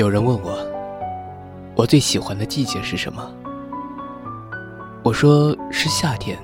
[0.00, 0.56] 有人问我，
[1.76, 3.30] 我最喜欢的季节是什么？
[5.02, 6.38] 我说是夏天，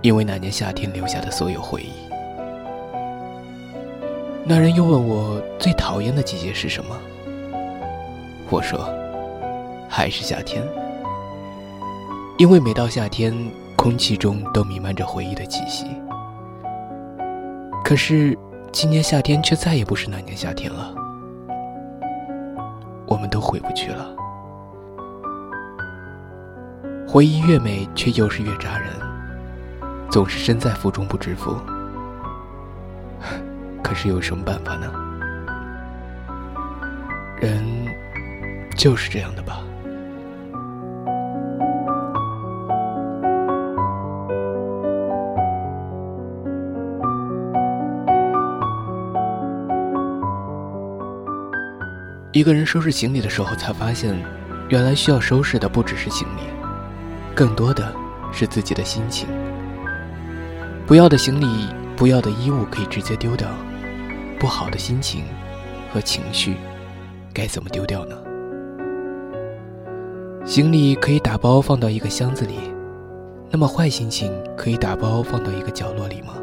[0.00, 1.92] 因为那年夏天留下的所有回忆。
[4.46, 6.96] 那人又问我最讨厌的季节是什么？
[8.48, 8.88] 我说
[9.86, 10.66] 还是夏天，
[12.38, 13.36] 因为每到夏天，
[13.76, 15.84] 空气中都弥漫着回忆的气息。
[17.84, 18.34] 可是
[18.72, 20.94] 今年夏天却再也不是那年夏天了，
[23.06, 24.14] 我们都回不去了。
[27.08, 28.90] 回忆越美，却又是越扎人，
[30.10, 31.56] 总是身在福中不知福。
[33.82, 34.92] 可是有什么办法呢？
[37.40, 37.62] 人
[38.76, 39.60] 就是这样的吧。
[52.36, 54.14] 一个人收拾行李的时候，才发现，
[54.68, 56.42] 原来需要收拾的不只是行李。
[57.34, 57.90] 更多的
[58.30, 59.26] 是自己的心情。
[60.86, 63.48] 不要的行李、不要的衣物可以直接丢掉，
[64.38, 65.24] 不好的心情
[65.90, 66.56] 和情绪
[67.32, 68.14] 该怎么丢掉呢？
[70.44, 72.58] 行李可以打包放到一个箱子里，
[73.50, 76.34] 那么坏心情可以打包放到一个角落里吗？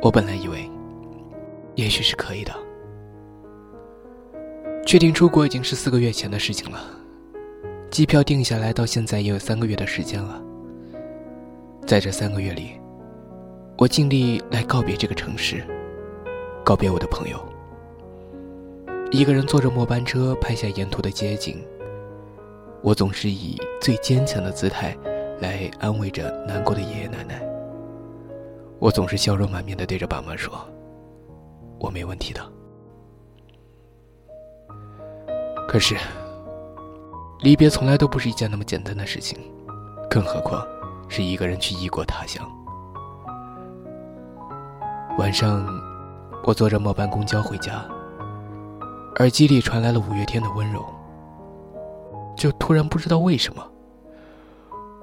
[0.00, 0.70] 我本来以为，
[1.74, 2.52] 也许是可以的。
[4.86, 6.80] 确定出国已经是四个月前的事情了，
[7.90, 10.40] 机票定下来到现在也有三个月的时间了。
[11.84, 12.80] 在这三个月里，
[13.76, 15.64] 我尽力来告别这个城市，
[16.64, 17.38] 告别我的朋友。
[19.10, 21.64] 一个人坐着末班车，拍下沿途的街景。
[22.82, 24.96] 我总是以最坚强的姿态，
[25.40, 27.47] 来安慰着难过的爷爷奶奶。
[28.80, 30.52] 我总是笑容满面的对着爸妈说
[31.80, 32.40] ：“我没问题的。”
[35.66, 35.96] 可是，
[37.40, 39.38] 离别从来都不是一件那么简单的事情，
[40.08, 40.66] 更何况
[41.08, 42.48] 是一个人去异国他乡。
[45.18, 45.66] 晚上，
[46.44, 47.84] 我坐着末班公交回家，
[49.16, 50.84] 耳机里传来了五月天的温柔。
[52.36, 53.68] 就突然不知道为什么，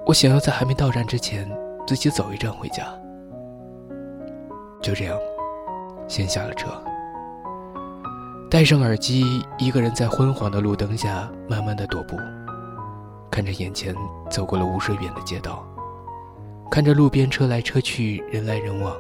[0.08, 1.46] 我想要在还没到站之前
[1.86, 2.86] 自己走一站回家。
[4.86, 5.18] 就这样，
[6.08, 6.70] 先下了车，
[8.52, 12.16] 戴上耳机，一个人在昏黄的路灯下慢慢的踱步，
[13.32, 13.96] 看着眼前
[14.30, 15.66] 走过了无数远的街道，
[16.70, 18.96] 看着路边车来车去，人来人往，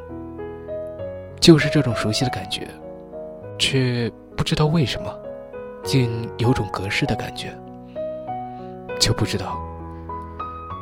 [1.39, 2.67] 就是这种熟悉的感觉，
[3.59, 5.15] 却不知道为什么，
[5.83, 7.55] 竟有种隔世的感觉，
[8.99, 9.55] 就不知道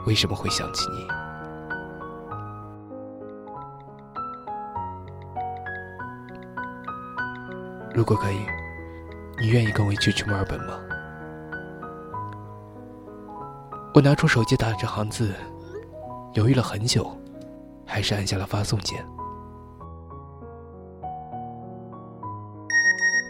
[0.05, 1.22] 为什么会想起你。
[7.93, 8.39] 如果可以，
[9.39, 10.79] 你愿意跟我一起去墨尔本吗？
[13.93, 15.31] 我拿出手机打了这行字，
[16.33, 17.15] 犹豫了很久，
[17.85, 19.05] 还是按下了发送键。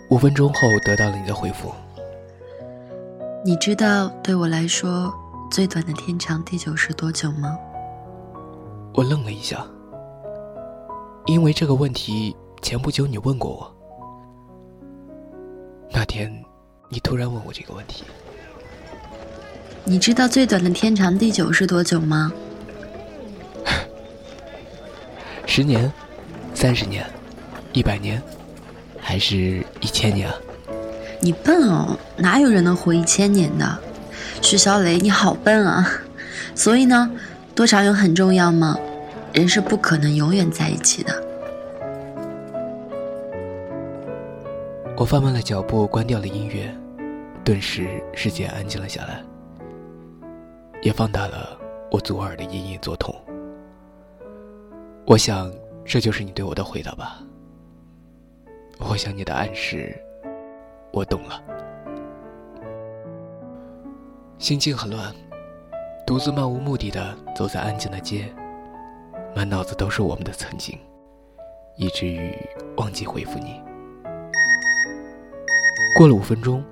[0.10, 1.70] 五分钟后得到了你的回复。
[3.44, 5.14] 你知道对我来说
[5.52, 7.58] 最短的天长地久是多久吗？
[8.94, 9.66] 我愣了一下，
[11.26, 13.70] 因为这个问题前不久你问过我。
[15.96, 16.44] 那天，
[16.90, 18.04] 你突然问我这个问题。
[19.86, 22.34] 你知道最短的天长地久是多久吗？
[25.46, 25.92] 十年，
[26.56, 27.06] 三十年，
[27.74, 28.20] 一百年，
[29.00, 30.28] 还是一千年？
[31.22, 33.80] 你笨哦，哪有人能活一千年的？
[34.42, 35.88] 徐小磊，你好笨啊！
[36.56, 37.12] 所以呢，
[37.54, 38.76] 多长远很重要吗？
[39.32, 41.24] 人是不可能永远在一起的。
[44.96, 46.72] 我放慢了脚步，关掉了音乐，
[47.44, 49.24] 顿时世界安静了下来，
[50.84, 51.58] 也放大了
[51.90, 53.14] 我左耳的隐隐作痛。
[55.08, 55.52] 我想，
[55.84, 57.24] 这就是你对我的回答吧。
[58.78, 60.00] 我想你的暗示，
[60.92, 61.42] 我懂了。
[64.38, 65.12] 心情很乱，
[66.06, 68.32] 独自漫无目的的走在安静的街，
[69.36, 70.78] 满脑子都是我们的曾经，
[71.78, 72.32] 以至于
[72.78, 73.60] 忘记回复你。
[75.96, 76.64] 过了五分钟，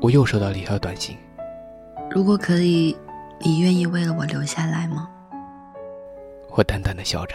[0.00, 1.18] 我又收到了一条短信。
[2.08, 2.96] 如果可以，
[3.40, 5.10] 你愿意为了我留下来吗？
[6.50, 7.34] 我淡淡的笑着。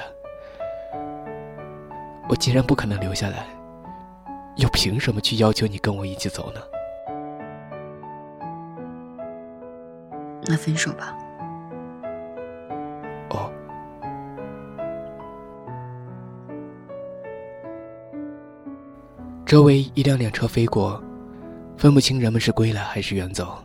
[2.29, 3.45] 我既然不可能留下来，
[4.55, 6.61] 又凭什么去要求你跟我一起走呢？
[10.43, 11.17] 那分手吧。
[13.31, 13.51] 哦。
[19.45, 21.03] 周围一辆辆车飞过，
[21.79, 23.57] 分不清人们是归来还是远走。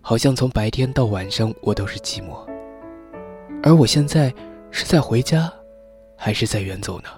[0.00, 2.48] 好像从白天到晚上，我都是寂寞。
[3.62, 4.32] 而我现在
[4.70, 5.52] 是在回家，
[6.16, 7.08] 还是在远走呢？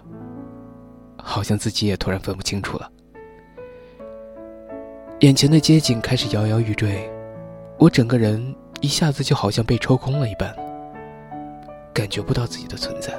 [1.23, 2.91] 好像自己也突然分不清楚了。
[5.21, 7.09] 眼前的街景开始摇摇欲坠，
[7.79, 10.53] 我整个人一下子就好像被抽空了一般，
[11.95, 13.15] 感觉不到自己的存在。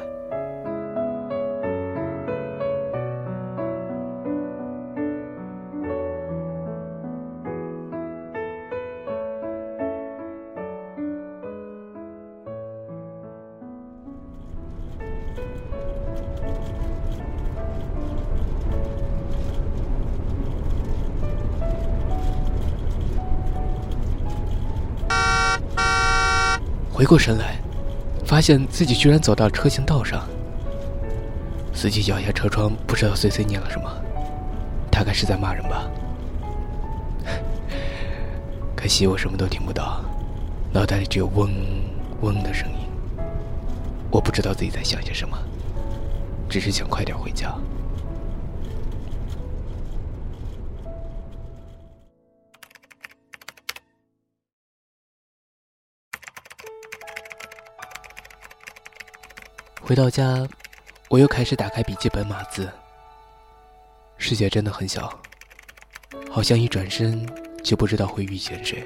[27.11, 27.59] 过神来，
[28.25, 30.25] 发现自己居然走到车行道上。
[31.73, 33.91] 司机摇下车窗，不知道碎碎念了什么，
[34.89, 35.91] 大概是在骂人吧。
[38.77, 40.01] 可惜我什么都听不到，
[40.71, 41.51] 脑袋里只有嗡
[42.21, 42.77] 嗡的声音。
[44.09, 45.37] 我不知道自己在想些什么，
[46.47, 47.53] 只是想快点回家。
[59.91, 60.47] 回到家，
[61.09, 62.71] 我又开始打开笔记本码字。
[64.17, 65.21] 世界真的很小，
[66.29, 67.27] 好像一转身
[67.61, 68.77] 就不知道会遇见谁；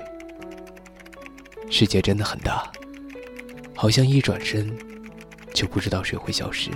[1.69, 2.71] 世界真的很大，
[3.75, 4.75] 好像一转身
[5.53, 6.71] 就不知道谁会消失。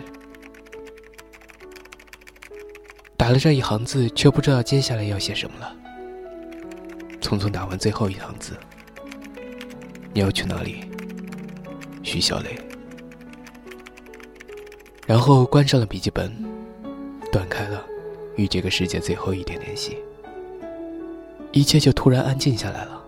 [3.17, 5.75] 打了这一行字，却不知道接下来要写什么了。
[7.19, 8.55] 匆匆打完最后一行字
[10.13, 10.87] ：“你要去哪里？”
[12.05, 12.68] 徐小磊。
[15.09, 16.31] 然后关上了笔记本，
[17.31, 17.83] 断开了
[18.35, 19.97] 与这个世界最后一点联系，
[21.51, 23.03] 一切就突然安静下来了。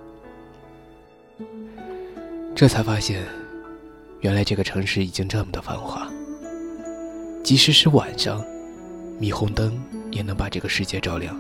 [2.56, 3.24] 这才发现，
[4.22, 6.12] 原来这个城市已经这么的繁华，
[7.44, 8.44] 即使是晚上，
[9.20, 11.40] 霓虹灯也能把这个世界照亮。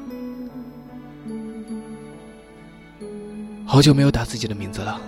[3.66, 5.02] 好久没有打自己的名字了，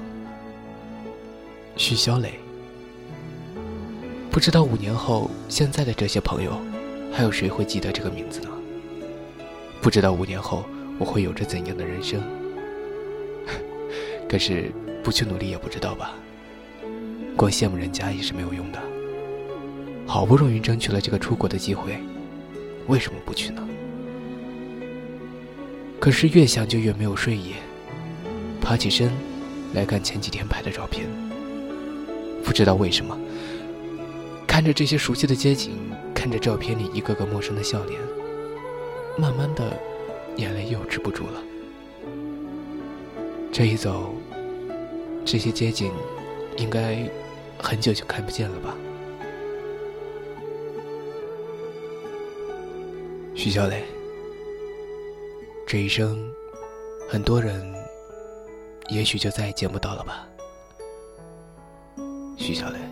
[1.77, 2.42] 徐小磊。
[4.33, 6.59] 不知道五年后，现在的这些朋友，
[7.11, 8.49] 还有谁会记得这个名字呢？
[9.79, 10.65] 不知道五年后
[10.97, 12.19] 我会有着怎样的人生。
[14.27, 14.71] 可是
[15.03, 16.15] 不去努力也不知道吧。
[17.37, 18.81] 光羡慕人家也是没有用的。
[20.07, 21.99] 好不容易争取了这个出国的机会，
[22.87, 23.63] 为什么不去呢？
[25.99, 27.53] 可是越想就越没有睡意，
[28.59, 29.11] 爬起身
[29.75, 31.07] 来看前几天拍的照片，
[32.43, 33.15] 不知道为什么。
[34.53, 35.71] 看着这些熟悉的街景，
[36.13, 37.99] 看着照片里一个个陌生的笑脸，
[39.17, 39.75] 慢慢的，
[40.35, 41.41] 眼泪又止不住了。
[43.51, 44.13] 这一走，
[45.25, 45.91] 这些街景，
[46.57, 47.03] 应该
[47.57, 48.75] 很久就看不见了吧？
[53.33, 53.83] 徐小磊，
[55.65, 56.31] 这一生，
[57.09, 57.73] 很多人，
[58.89, 60.27] 也许就再也见不到了吧？
[62.37, 62.82] 徐小磊。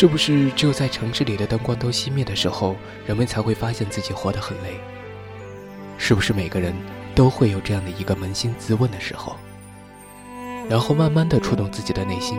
[0.00, 2.74] 是不是只有在城市里的灯光都熄灭的时候，
[3.06, 4.80] 人们才会发现自己活得很累？
[5.98, 6.74] 是不是每个人
[7.14, 9.36] 都会有这样的一个扪心自问的时候？
[10.70, 12.38] 然后慢慢的触动自己的内心，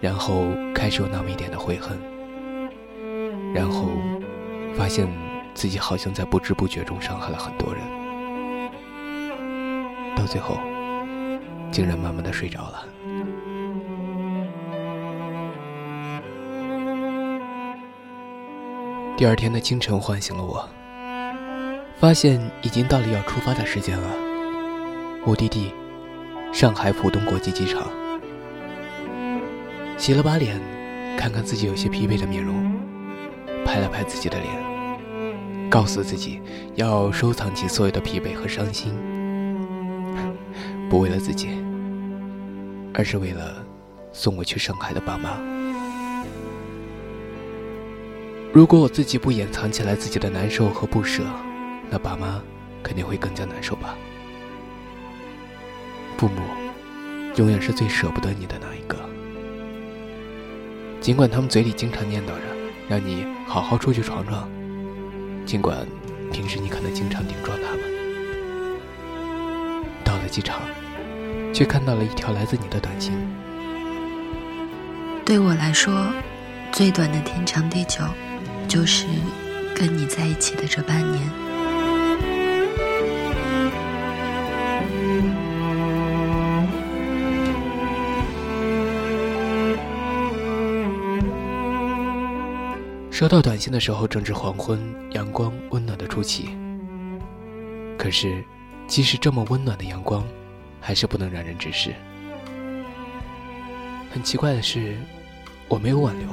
[0.00, 1.96] 然后开始有那么一点的悔恨，
[3.54, 3.88] 然后
[4.74, 5.06] 发现
[5.54, 7.80] 自己好像在不知不觉中伤害了很多人，
[10.16, 10.58] 到最后
[11.70, 12.84] 竟然慢慢的睡着了。
[19.22, 20.68] 第二天的清晨唤醒了我，
[21.96, 24.08] 发现已经到了要出发的时间了。
[25.24, 25.72] 目的地，
[26.52, 27.88] 上海浦东国际机场。
[29.96, 30.60] 洗了把脸，
[31.16, 32.74] 看看自己有些疲惫的面容，
[33.64, 36.42] 拍了拍自己的脸，告诉自己
[36.74, 38.92] 要收藏起所有的疲惫和伤心，
[40.90, 41.62] 不为了自己，
[42.92, 43.64] 而是为了
[44.10, 45.61] 送我去上海的爸妈。
[48.52, 51.24] 如果我自己不掩藏起来自己的难受和不舍，
[51.88, 52.38] 那爸妈
[52.82, 53.96] 肯定会更加难受吧。
[56.18, 56.42] 父母
[57.36, 58.98] 永远是最舍不得你的那一个，
[61.00, 62.42] 尽管他们嘴里经常念叨着
[62.90, 64.46] 让你好好出去闯闯，
[65.46, 65.86] 尽管
[66.30, 67.80] 平时你可能经常顶撞他们，
[70.04, 70.60] 到了机场，
[71.54, 73.14] 却看到了一条来自你的短信。
[75.24, 76.12] 对我来说，
[76.70, 78.02] 最短的天长地久。
[78.72, 79.04] 就是
[79.76, 81.22] 跟你在一起的这半年。
[93.10, 96.56] 收到短信的时候正值黄昏，阳光温暖的出奇。
[97.98, 98.42] 可是，
[98.86, 100.24] 即使这么温暖的阳光，
[100.80, 101.94] 还是不能让人直视。
[104.10, 104.96] 很奇怪的是，
[105.68, 106.26] 我没有挽留。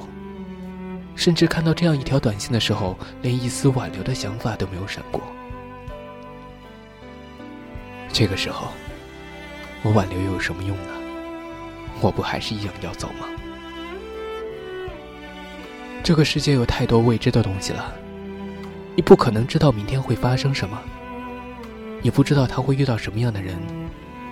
[1.19, 5.21] 甚至看到这样一条短信的时候，连一丝挽留的想法都没有闪过。
[8.07, 8.69] 这个时候，
[9.83, 10.93] 我挽留又有什么用呢？
[11.99, 13.27] 我不还是一样要走吗？
[16.01, 17.93] 这个世界有太多未知的东西了，
[18.95, 20.81] 你不可能知道明天会发生什么，
[22.01, 23.57] 你不知道他会遇到什么样的人，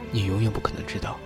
[0.09, 1.19] 你永远不可能知道。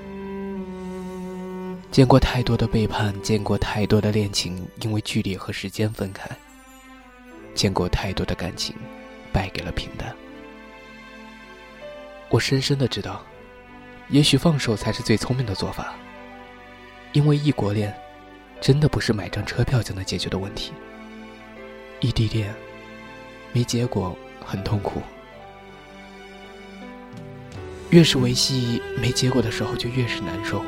[1.92, 6.26] 见过太多的背叛，见过太多的恋情因为距离和时间分开，
[7.54, 8.74] 见过太多的感情
[9.34, 10.16] 败给了平淡。
[12.30, 13.22] 我深深的知道，
[14.08, 15.94] 也许放手才是最聪明的做法。
[17.12, 17.94] 因为异国恋，
[18.62, 20.72] 真的不是买张车票就能解决的问题。
[22.00, 22.56] 异地恋，
[23.52, 25.02] 没结果很痛苦。
[27.90, 30.64] 越是维系没结果的时候，就越是难受。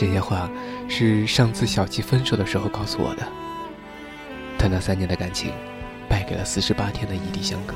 [0.00, 0.50] 这些话
[0.88, 3.28] 是上次小七分手的时候告诉我的。
[4.58, 5.52] 他那三年的感情，
[6.08, 7.74] 败给了四十八天的异地相隔。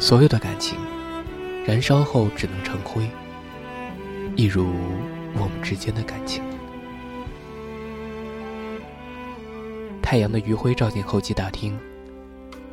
[0.00, 0.76] 所有的感情，
[1.64, 3.08] 燃烧后只能成灰，
[4.34, 4.66] 一如
[5.34, 6.42] 我们之间的感情。
[10.02, 11.78] 太阳的余晖照进候机大厅，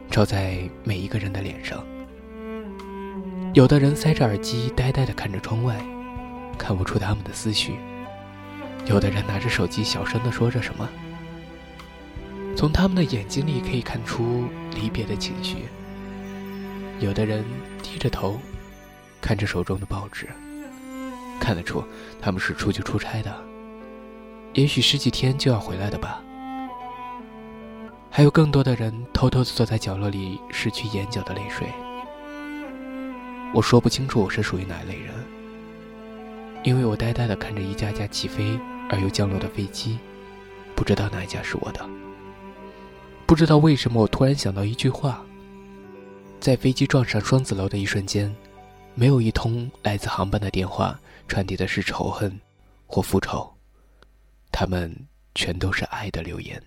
[0.10, 1.86] 照在每一个人的脸上。
[3.54, 5.80] 有的人塞着耳机，呆呆的看着窗外。
[6.58, 7.78] 看不出他们的思绪。
[8.86, 10.88] 有的人拿着手机，小声的说着什么。
[12.56, 15.66] 从他们的眼睛里可以看出离别的情绪。
[17.00, 17.44] 有的人
[17.84, 18.40] 低着头，
[19.20, 20.30] 看着手中的报纸，
[21.40, 21.84] 看得出
[22.22, 23.36] 他们是出去出差的，
[24.54, 26.22] 也许十几天就要回来的吧。
[28.10, 31.68] 还有更多的人偷偷的坐在角落里，拭去眼角的泪水。
[33.54, 35.14] 我说不清楚我是属于哪一类人。
[36.66, 40.00] 因为我呆呆地看着一架架起飞而又降落的飞机，
[40.76, 41.88] 不知道哪一架是我的。
[43.28, 45.24] 不知道为什么，我突然想到一句话：
[46.40, 48.36] 在飞机撞上双子楼的一瞬间，
[48.96, 52.36] 没有一通来自航班的电话传递的是仇恨
[52.88, 53.48] 或复仇，
[54.52, 54.92] 他们
[55.36, 56.60] 全都是爱的留言。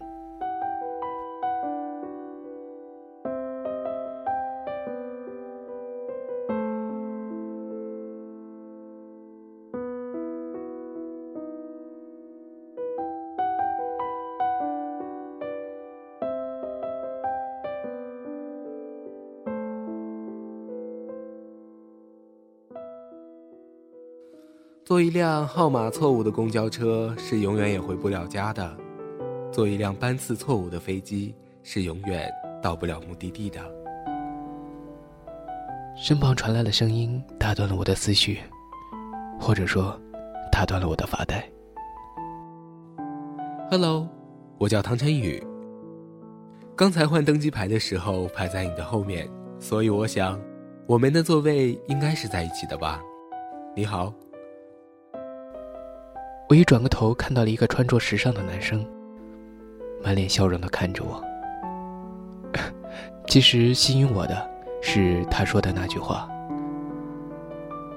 [24.88, 28.74] 坐一辆号码错误的公交车是永远也回不了家的，
[29.52, 32.26] 坐一辆班次错误的飞机是永远
[32.62, 33.60] 到不了目的地的。
[35.94, 38.40] 身旁传来的声音打断了我的思绪，
[39.38, 39.94] 或者说，
[40.50, 41.46] 打断了我的发呆。
[43.70, 44.08] Hello，
[44.56, 45.46] 我叫唐晨宇。
[46.74, 49.28] 刚才换登机牌的时候排在你的后面，
[49.60, 50.40] 所以我想，
[50.86, 53.02] 我们的座位应该是在一起的吧？
[53.76, 54.10] 你好。
[56.48, 58.82] 我一转个头，看到了一个穿着时尚的男生，
[60.02, 61.22] 满脸笑容的看着我。
[63.28, 64.50] 其实吸引我的
[64.80, 66.26] 是他说的那句话：“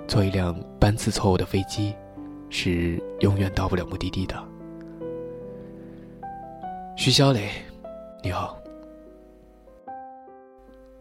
[0.06, 1.96] 坐一辆班次错误的飞机，
[2.50, 4.36] 是永远到不了目的地的。”
[6.98, 7.50] 徐小磊，
[8.22, 8.58] 你好。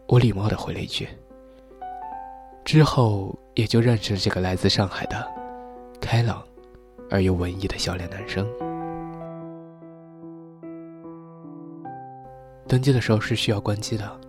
[0.07, 1.05] 我礼貌的回了一句，
[2.63, 5.27] 之后也就认识了这个来自上海的
[5.99, 6.41] 开朗。
[7.11, 8.47] 而又文艺的笑脸男生，
[12.67, 14.19] 登机的时候是需要关机的。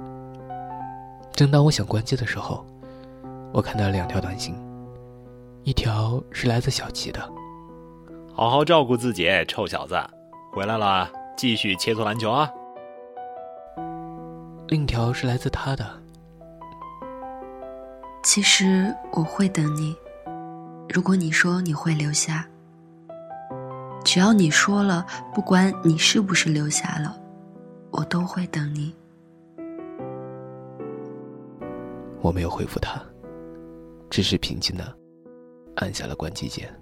[1.33, 2.67] 正当我想关机的时候，
[3.53, 4.55] 我看到了两条短信，
[5.63, 7.21] 一条是来自小齐的
[8.35, 9.95] ：“好好照顾自己，臭小子，
[10.53, 12.51] 回来了继续切磋篮球啊。”
[14.67, 15.89] 另一条是来自他的
[18.25, 19.95] ：“其实我会等你，
[20.89, 22.49] 如果你说你会留下，
[24.05, 27.17] 只要你说了，不管你是不是留下了，
[27.91, 28.95] 我都会等你。”
[32.21, 33.03] 我没有回复他，
[34.09, 34.97] 只是平静的
[35.77, 36.73] 按下了关机键。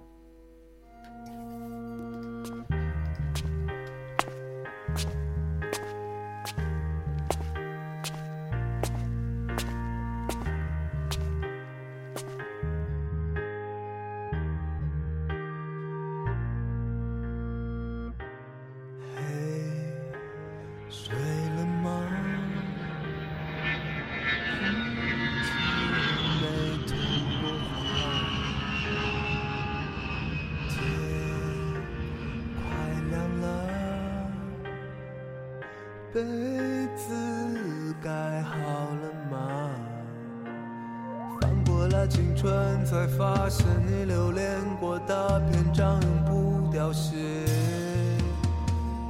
[36.21, 38.11] 被子盖
[38.43, 38.55] 好
[39.01, 39.69] 了吗？
[41.39, 44.47] 翻过了青春，才发现你留恋
[44.79, 47.15] 过的篇章永不凋谢。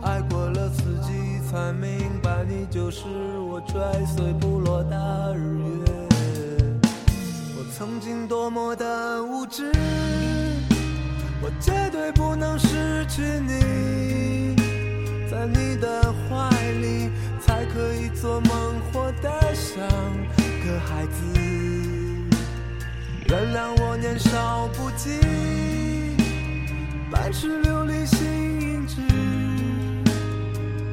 [0.01, 3.03] 爱过了四季，才明白你就是
[3.39, 5.83] 我追随不落的日月。
[7.57, 9.69] 我曾经多么的无知，
[11.41, 14.60] 我绝对不能失去你。
[15.31, 16.49] 在你的怀
[16.81, 21.39] 里，才可以做梦，活得像个孩子。
[23.29, 25.21] 原谅我年少不羁，
[27.09, 28.99] 半世流离心志，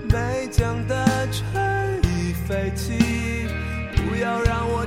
[0.09, 3.49] 没讲的春已废弃，
[3.97, 4.87] 不要让我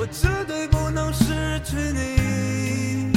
[0.00, 3.12] 我绝对不能失去你，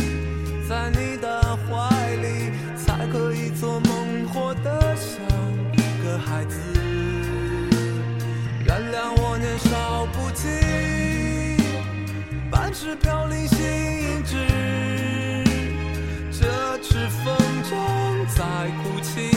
[0.68, 5.16] 在你的怀里才可以做梦，活得像
[6.04, 6.18] 个。
[6.18, 6.60] 孩子，
[8.66, 11.58] 原谅我年少不羁，
[12.52, 14.36] 半世飘零心志。
[16.34, 17.72] 这次风筝
[18.36, 18.44] 在
[18.84, 19.32] 哭泣，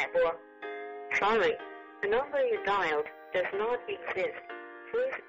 [0.00, 0.38] network.
[1.18, 1.52] Sorry,
[2.02, 4.40] the number you dialed does not exist.
[4.90, 5.22] Please